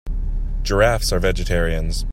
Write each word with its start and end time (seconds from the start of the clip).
Giraffes 0.63 1.13
are 1.13 1.19
vegetarians. 1.19 2.07